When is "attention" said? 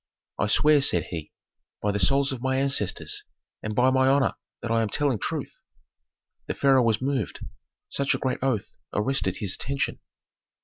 9.53-9.99